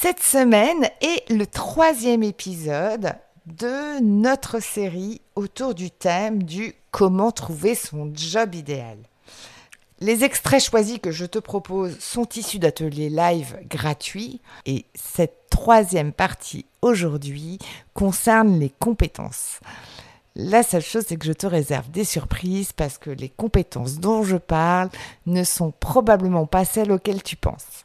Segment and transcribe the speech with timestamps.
[0.00, 3.14] Cette semaine est le troisième épisode
[3.46, 8.96] de notre série autour du thème du comment trouver son job idéal.
[10.00, 16.12] Les extraits choisis que je te propose sont issus d'ateliers live gratuits et cette troisième
[16.12, 17.58] partie aujourd'hui
[17.94, 19.60] concerne les compétences.
[20.34, 24.24] La seule chose, c'est que je te réserve des surprises parce que les compétences dont
[24.24, 24.88] je parle
[25.26, 27.84] ne sont probablement pas celles auxquelles tu penses.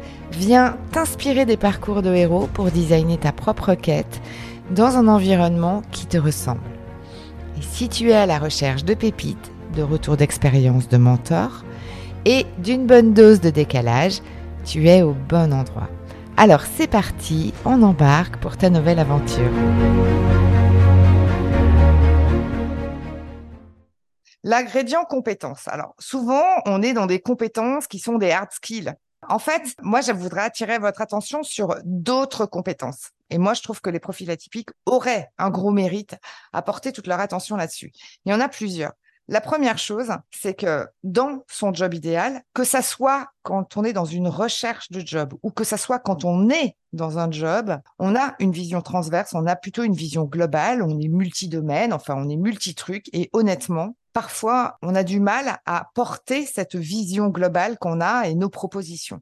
[0.31, 4.21] Viens t'inspirer des parcours de héros pour designer ta propre quête
[4.71, 6.61] dans un environnement qui te ressemble.
[7.57, 11.63] Et si tu es à la recherche de pépites, de retours d'expérience de mentor
[12.25, 14.21] et d'une bonne dose de décalage,
[14.65, 15.89] tu es au bon endroit.
[16.37, 19.51] Alors c'est parti, on embarque pour ta nouvelle aventure.
[24.43, 25.67] L'ingrédient compétence.
[25.67, 28.93] Alors souvent, on est dans des compétences qui sont des hard skills.
[29.31, 33.11] En fait, moi, je voudrais attirer votre attention sur d'autres compétences.
[33.29, 36.17] Et moi, je trouve que les profils atypiques auraient un gros mérite
[36.51, 37.93] à porter toute leur attention là-dessus.
[38.25, 38.91] Il y en a plusieurs.
[39.29, 43.93] La première chose, c'est que dans son job idéal, que ça soit quand on est
[43.93, 47.77] dans une recherche de job ou que ça soit quand on est dans un job,
[47.99, 52.15] on a une vision transverse, on a plutôt une vision globale, on est multidomaine, enfin
[52.17, 57.77] on est multitruc et honnêtement, parfois, on a du mal à porter cette vision globale
[57.77, 59.21] qu'on a et nos propositions.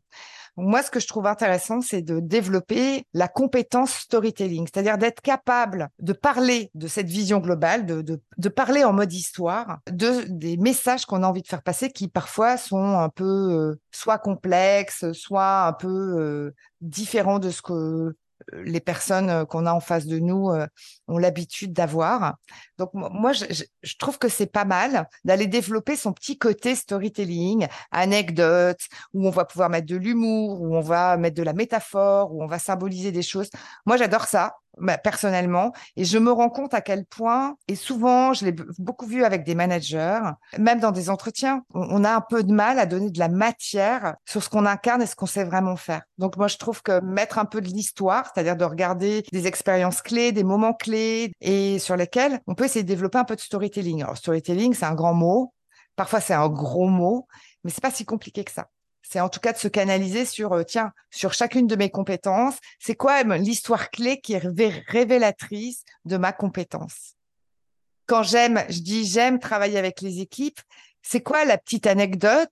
[0.58, 5.90] Moi, ce que je trouve intéressant, c'est de développer la compétence storytelling, c'est-à-dire d'être capable
[6.00, 11.06] de parler de cette vision globale, de, de, parler en mode histoire, de des messages
[11.06, 15.66] qu'on a envie de faire passer qui parfois sont un peu euh, soit complexes, soit
[15.68, 18.16] un peu euh, différents de ce que
[18.54, 20.68] les personnes euh, qu'on a en face de nous euh,
[21.08, 22.36] ont l'habitude d'avoir.
[22.78, 28.80] Donc moi, je, trouve que c'est pas mal d'aller développer son petit côté storytelling, anecdote,
[29.14, 32.44] où on va pouvoir mettre de l'humour, où on va mettre de la métaphore, où
[32.44, 33.50] on va symboliser des choses.
[33.86, 34.56] Moi, j'adore ça.
[34.78, 35.74] Bah, personnellement.
[35.98, 39.44] Et je me rends compte à quel point, et souvent, je l'ai beaucoup vu avec
[39.44, 40.20] des managers,
[40.58, 44.16] même dans des entretiens, on, a un peu de mal à donner de la matière
[44.26, 46.04] sur ce qu'on incarne et ce qu'on sait vraiment faire.
[46.18, 50.02] Donc moi, je trouve que mettre un peu de l'histoire, c'est-à-dire de regarder des expériences
[50.02, 53.42] clés, des moments clés, et sur lesquels on peut essayer de développer un peu de
[53.42, 54.04] storytelling.
[54.04, 55.54] Alors, storytelling, c'est un grand mot.
[55.96, 57.28] Parfois, c'est un gros mot,
[57.64, 58.68] mais c'est pas si compliqué que ça.
[59.12, 62.58] C'est en tout cas de se canaliser sur, euh, tiens, sur chacune de mes compétences,
[62.78, 64.44] c'est quoi l'histoire clé qui est
[64.88, 67.16] révélatrice de ma compétence?
[68.06, 70.60] Quand j'aime, je dis j'aime travailler avec les équipes,
[71.02, 72.52] c'est quoi la petite anecdote?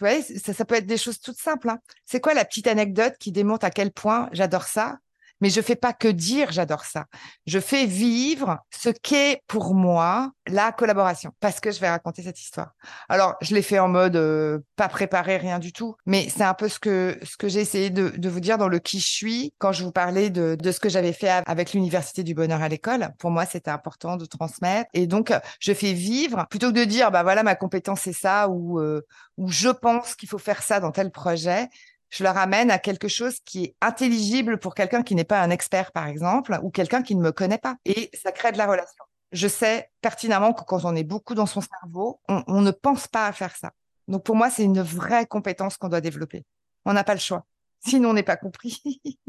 [0.00, 1.68] Vous voyez, ça, ça peut être des choses toutes simples.
[1.68, 1.78] Hein.
[2.06, 4.96] C'est quoi la petite anecdote qui démontre à quel point j'adore ça?
[5.40, 7.06] Mais je fais pas que dire j'adore ça.
[7.46, 12.40] Je fais vivre ce qu'est pour moi la collaboration parce que je vais raconter cette
[12.40, 12.72] histoire.
[13.08, 16.54] Alors, je l'ai fait en mode euh, pas préparé rien du tout, mais c'est un
[16.54, 19.08] peu ce que ce que j'ai essayé de, de, vous dire dans le qui je
[19.08, 22.62] suis quand je vous parlais de, de ce que j'avais fait avec l'université du bonheur
[22.62, 23.10] à l'école.
[23.18, 27.10] Pour moi, c'était important de transmettre et donc je fais vivre plutôt que de dire
[27.10, 29.02] bah voilà ma compétence c'est ça ou euh,
[29.36, 31.68] ou je pense qu'il faut faire ça dans tel projet
[32.10, 35.50] je le ramène à quelque chose qui est intelligible pour quelqu'un qui n'est pas un
[35.50, 37.76] expert, par exemple, ou quelqu'un qui ne me connaît pas.
[37.84, 39.04] Et ça crée de la relation.
[39.32, 43.26] Je sais pertinemment que quand on est beaucoup dans son cerveau, on, ne pense pas
[43.26, 43.72] à faire ça.
[44.06, 46.44] Donc pour moi, c'est une vraie compétence qu'on doit développer.
[46.86, 47.44] On n'a pas le choix.
[47.80, 48.82] Sinon, on n'est pas compris.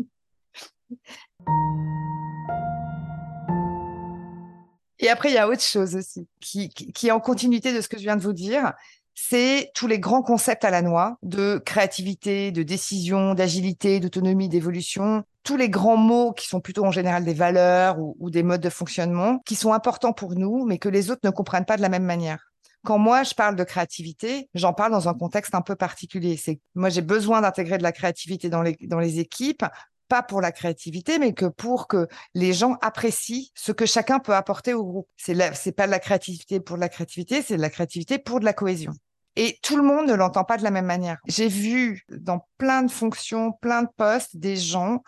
[5.02, 7.88] Et après, il y a autre chose aussi, qui, qui, est en continuité de ce
[7.88, 8.74] que je viens de vous dire,
[9.22, 15.24] c'est tous les grands concepts à la noix de créativité, de décision, d'agilité, d'autonomie, d'évolution,
[15.44, 18.70] tous les grands mots qui sont plutôt en général des valeurs ou, des modes de
[18.70, 21.90] fonctionnement qui sont importants pour nous, mais que les autres ne comprennent pas de la
[21.90, 22.50] même manière.
[22.86, 26.38] Quand moi je parle de créativité, j'en parle dans un contexte un peu particulier.
[26.38, 29.66] C'est moi j'ai besoin d'intégrer de la créativité dans les dans les équipes
[30.08, 34.34] pas pour la créativité, mais que pour que les gens apprécient ce que chacun peut
[34.34, 35.08] apporter au groupe.
[35.18, 38.40] C'est c'est pas de la créativité pour de la créativité, c'est de la créativité pour
[38.40, 38.94] de la cohésion.
[39.36, 41.18] Et tout le monde ne l'entend pas de la même manière.
[41.28, 45.02] J'ai vu dans plein de fonctions, plein de postes, des gens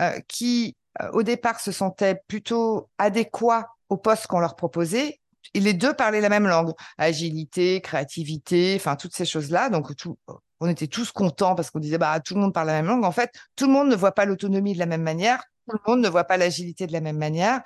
[0.00, 5.20] euh, qui euh, au départ, se sentaient plutôt adéquats au poste qu'on leur proposait.
[5.54, 6.72] Et les deux parlaient la même langue.
[6.98, 9.68] Agilité, créativité, enfin, toutes ces choses-là.
[9.70, 10.18] Donc, tout,
[10.60, 13.04] on était tous contents parce qu'on disait, bah, tout le monde parle la même langue.
[13.04, 15.42] En fait, tout le monde ne voit pas l'autonomie de la même manière.
[15.68, 17.60] Tout le monde ne voit pas l'agilité de la même manière.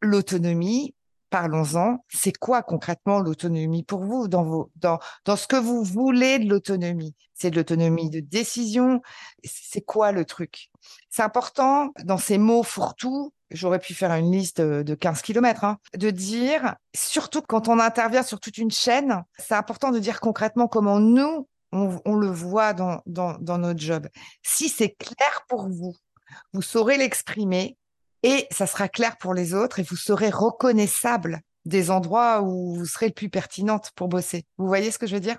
[0.00, 0.94] L'autonomie,
[1.30, 2.04] parlons-en.
[2.08, 4.68] C'est quoi concrètement l'autonomie pour vous dans,
[5.36, 7.14] ce que vous voulez de l'autonomie?
[7.34, 9.02] C'est de l'autonomie de décision?
[9.44, 10.70] C'est quoi le truc?
[11.10, 13.32] C'est important dans ces mots fourre-tout.
[13.50, 18.24] J'aurais pu faire une liste de 15 kilomètres, hein, de dire, surtout quand on intervient
[18.24, 23.02] sur toute une chaîne, c'est important de dire concrètement comment nous, on, le voit dans
[23.06, 24.08] notre job.
[24.42, 25.94] Si c'est clair pour vous,
[26.52, 27.76] vous saurez l'exprimer
[28.22, 32.86] et ça sera clair pour les autres et vous serez reconnaissable des endroits où vous
[32.86, 34.46] serez le plus pertinente pour bosser.
[34.56, 35.38] Vous voyez ce que je veux dire?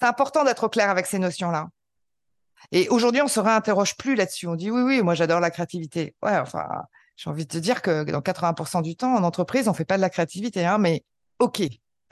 [0.00, 1.68] C'est important d'être clair avec ces notions-là.
[2.72, 4.46] Et aujourd'hui, on se réinterroge plus là-dessus.
[4.46, 6.14] On dit oui, oui, moi j'adore la créativité.
[6.22, 6.66] Ouais, enfin,
[7.16, 9.96] j'ai envie de te dire que dans 80% du temps, en entreprise, on fait pas
[9.96, 11.04] de la créativité, hein, mais
[11.38, 11.62] ok,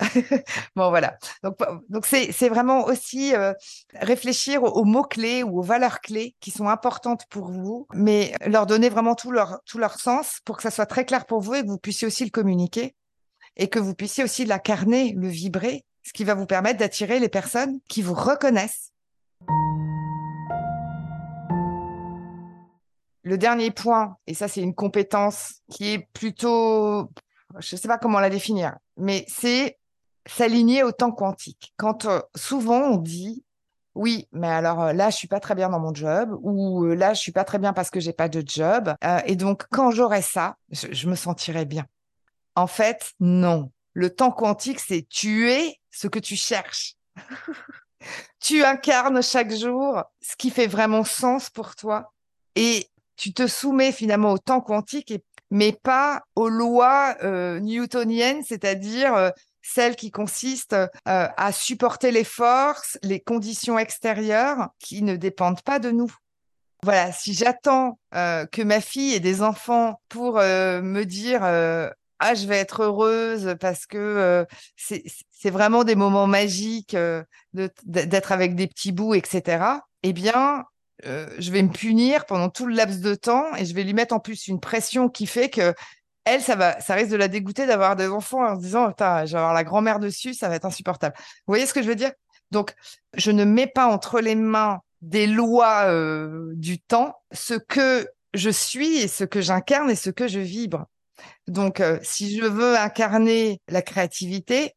[0.76, 1.16] bon, voilà.
[1.42, 1.56] Donc,
[1.88, 3.52] donc c'est, c'est vraiment aussi euh,
[3.94, 8.88] réfléchir aux, mots-clés ou aux valeurs clés qui sont importantes pour vous, mais leur donner
[8.88, 11.62] vraiment tout leur, tout leur sens pour que ça soit très clair pour vous et
[11.62, 12.94] que vous puissiez aussi le communiquer
[13.56, 17.28] et que vous puissiez aussi l'incarner, le vibrer, ce qui va vous permettre d'attirer les
[17.28, 18.92] personnes qui vous reconnaissent.
[23.24, 27.08] Le dernier point, et ça c'est une compétence qui est plutôt,
[27.58, 29.78] je ne sais pas comment la définir, mais c'est
[30.26, 31.72] s'aligner au temps quantique.
[31.76, 33.44] Quand euh, souvent on dit
[33.94, 36.94] oui, mais alors euh, là, je suis pas très bien dans mon job, ou euh,
[36.94, 38.94] là, je suis pas très bien parce que j'ai pas de job.
[39.26, 41.86] et donc, quand j'aurai ça, je, me sentirai bien.
[42.54, 43.70] En fait, non.
[43.92, 46.94] Le temps quantique, c'est tu es ce que tu cherches.
[48.40, 52.14] tu incarnes chaque jour ce qui fait vraiment sens pour toi.
[52.54, 55.12] Et tu te soumets finalement au temps quantique,
[55.50, 57.14] mais pas aux lois
[57.60, 65.16] newtoniennes, c'est-à-dire celle qui consiste euh, à supporter les forces, les conditions extérieures qui ne
[65.16, 66.12] dépendent pas de nous.
[66.82, 72.34] Voilà, si j'attends euh, que ma fille ait des enfants pour euh, me dire ah
[72.34, 76.96] je vais être heureuse parce que c'est vraiment des moments magiques
[77.52, 79.64] d'être avec des petits bouts, etc.
[80.02, 80.64] Eh bien,
[81.04, 84.14] je vais me punir pendant tout le laps de temps et je vais lui mettre
[84.14, 85.74] en plus une pression qui fait que
[86.24, 89.02] elle, ça va, ça risque de la dégoûter d'avoir des enfants en se disant, je
[89.32, 91.14] vais avoir la grand-mère dessus, ça va être insupportable.
[91.18, 92.12] Vous voyez ce que je veux dire?
[92.50, 92.74] Donc,
[93.14, 98.50] je ne mets pas entre les mains des lois euh, du temps ce que je
[98.50, 100.86] suis et ce que j'incarne et ce que je vibre.
[101.48, 104.74] Donc, euh, si je veux incarner la créativité,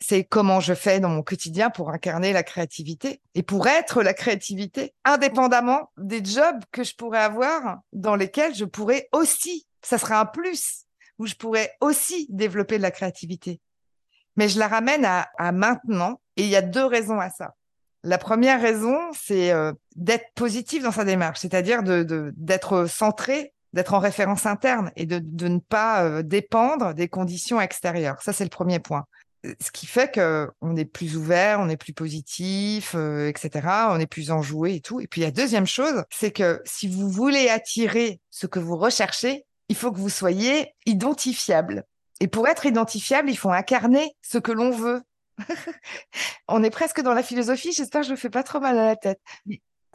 [0.00, 4.14] c'est comment je fais dans mon quotidien pour incarner la créativité et pour être la
[4.14, 10.14] créativité, indépendamment des jobs que je pourrais avoir dans lesquels je pourrais aussi, ça serait
[10.14, 10.86] un plus,
[11.18, 13.60] où je pourrais aussi développer de la créativité.
[14.36, 17.54] Mais je la ramène à, maintenant et il y a deux raisons à ça.
[18.04, 23.98] La première raison, c'est euh, d'être positif dans sa démarche, c'est-à-dire d'être centré, d'être en
[23.98, 28.22] référence interne et de, ne pas euh, dépendre des conditions extérieures.
[28.22, 29.06] Ça, c'est le premier point.
[29.44, 33.66] Euh, ce qui fait que on est plus ouvert, on est plus positif, etc.
[33.90, 35.00] On est plus enjoué et tout.
[35.00, 39.44] Et puis la deuxième chose, c'est que si vous voulez attirer ce que vous recherchez,
[39.68, 41.84] il faut que vous soyez identifiable.
[42.20, 45.02] Et pour être identifiable, il faut incarner ce que l'on veut.
[46.48, 48.86] On est presque dans la philosophie, j'espère que je ne fais pas trop mal à
[48.86, 49.20] la tête.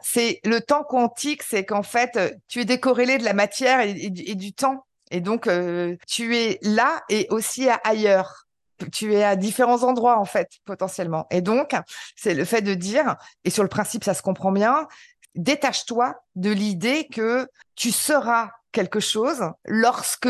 [0.02, 2.18] C'est le temps quantique, c'est qu'en fait,
[2.48, 4.86] tu es décorrélé de la matière et, du temps.
[5.12, 8.46] Et donc, euh, tu es là et aussi ailleurs.
[8.92, 11.28] Tu es à différents endroits, en fait, potentiellement.
[11.30, 11.74] Et donc,
[12.16, 14.88] c'est le fait de dire, et sur le principe, ça se comprend bien,
[15.36, 20.28] détache-toi de l'idée que tu seras quelque chose lorsque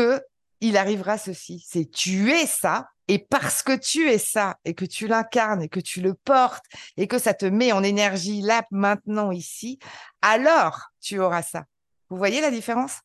[0.60, 1.64] il arrivera ceci.
[1.68, 2.88] C'est tu es ça.
[3.06, 6.64] Et parce que tu es ça et que tu l'incarnes et que tu le portes
[6.96, 9.78] et que ça te met en énergie là, maintenant, ici,
[10.22, 11.64] alors tu auras ça.
[12.08, 13.00] Vous voyez la différence?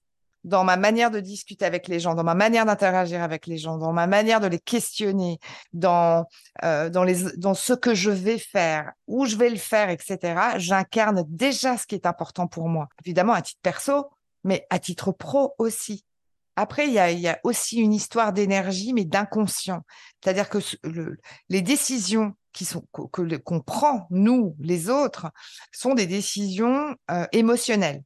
[0.46, 3.78] Dans ma manière de discuter avec les gens, dans ma manière d'interagir avec les gens,
[3.78, 5.38] dans ma manière de les questionner,
[5.74, 6.24] dans,
[6.64, 10.18] euh, dans, les, dans ce que je vais faire, où je vais le faire, etc.
[10.56, 12.88] J'incarne déjà ce qui est important pour moi.
[13.04, 14.06] Évidemment, à titre perso,
[14.44, 16.06] mais à titre pro aussi.
[16.56, 19.82] Après, il y a, aussi une histoire d'énergie, mais d'inconscient.
[20.22, 20.60] C'est-à-dire que
[21.48, 25.32] les décisions qui sont qu'on prend nous, les autres,
[25.72, 28.04] sont des décisions euh, émotionnelles.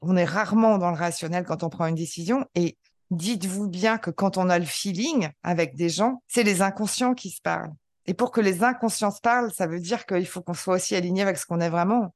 [0.00, 2.44] On est rarement dans le rationnel quand on prend une décision.
[2.56, 2.76] Et
[3.12, 7.30] dites-vous bien que quand on a le feeling avec des gens, c'est les inconscients qui
[7.30, 7.72] se parlent.
[8.06, 10.96] Et pour que les inconscients se parlent, ça veut dire qu'il faut qu'on soit aussi
[10.96, 12.12] aligné avec ce qu'on est vraiment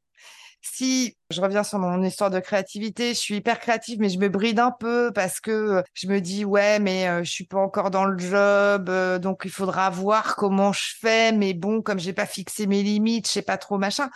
[0.73, 4.29] si je reviens sur mon histoire de créativité, je suis hyper créative, mais je me
[4.29, 8.05] bride un peu parce que je me dis ouais, mais je suis pas encore dans
[8.05, 11.33] le job, donc il faudra voir comment je fais.
[11.33, 14.09] Mais bon, comme j'ai pas fixé mes limites, je sais pas trop machin.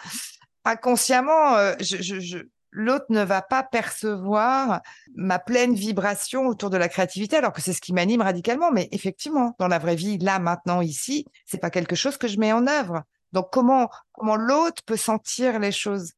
[0.64, 2.38] Inconsciemment, je, je, je
[2.72, 4.80] l'autre ne va pas percevoir
[5.14, 8.70] ma pleine vibration autour de la créativité, alors que c'est ce qui m'anime radicalement.
[8.70, 12.38] Mais effectivement, dans la vraie vie, là, maintenant, ici, c'est pas quelque chose que je
[12.38, 13.02] mets en œuvre.
[13.32, 16.12] Donc, comment, comment l'autre peut sentir les choses?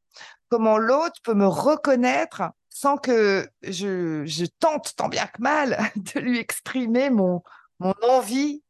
[0.52, 6.38] Comment l'autre peut me reconnaître sans que je, tente tant bien que mal de lui
[6.38, 7.42] exprimer mon,
[7.78, 8.62] mon envie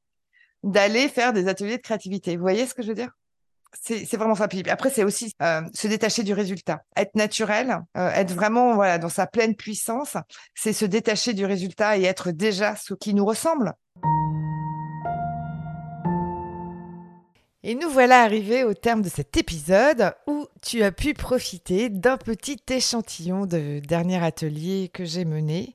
[0.63, 2.37] d'aller faire des ateliers de créativité.
[2.37, 3.11] Vous voyez ce que je veux dire?
[3.73, 4.47] c'est vraiment ça.
[4.69, 9.09] Après, c'est aussi euh, se détacher du résultat, être naturel, euh, être vraiment voilà dans
[9.09, 10.17] sa pleine puissance.
[10.55, 13.75] C'est se détacher du résultat et être déjà ce qui nous ressemble.
[17.65, 22.17] Et nous voilà arrivés au terme de cet épisode où tu as pu profiter d'un
[22.17, 25.75] petit échantillon de dernier atelier que j'ai mené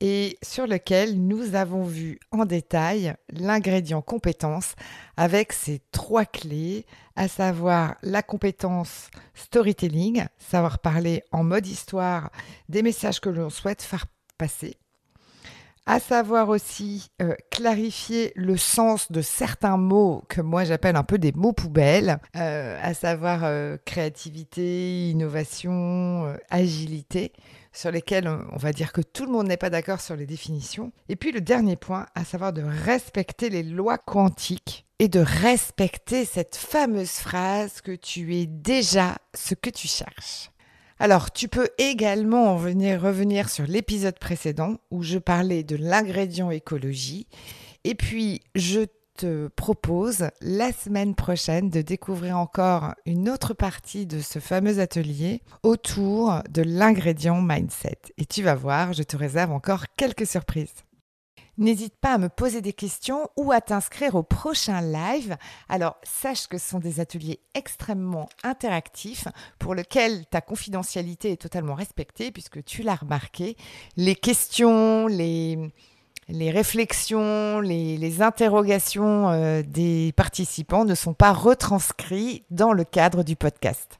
[0.00, 4.74] et sur lequel nous avons vu en détail l'ingrédient compétence
[5.16, 12.30] avec ses trois clés, à savoir la compétence storytelling, savoir parler en mode histoire
[12.68, 14.06] des messages que l'on souhaite faire
[14.38, 14.78] passer,
[15.86, 21.18] à savoir aussi euh, clarifier le sens de certains mots que moi j'appelle un peu
[21.18, 27.32] des mots poubelles, euh, à savoir euh, créativité, innovation, agilité
[27.72, 30.92] sur lesquels on va dire que tout le monde n'est pas d'accord sur les définitions.
[31.08, 36.24] Et puis le dernier point, à savoir de respecter les lois quantiques et de respecter
[36.24, 40.50] cette fameuse phrase que tu es déjà ce que tu cherches.
[41.02, 47.26] Alors, tu peux également venir revenir sur l'épisode précédent où je parlais de l'ingrédient écologie.
[47.84, 48.80] Et puis, je
[49.56, 56.42] propose la semaine prochaine de découvrir encore une autre partie de ce fameux atelier autour
[56.50, 57.98] de l'ingrédient mindset.
[58.18, 60.84] Et tu vas voir, je te réserve encore quelques surprises.
[61.60, 65.36] N'hésite pas à me poser des questions ou à t'inscrire au prochain live.
[65.68, 71.74] Alors, sache que ce sont des ateliers extrêmement interactifs pour lesquels ta confidentialité est totalement
[71.74, 73.58] respectée puisque tu l'as remarqué.
[73.98, 75.70] Les questions, les,
[76.30, 83.99] réflexions, les, interrogations euh, des participants ne sont pas retranscrits dans le cadre du podcast.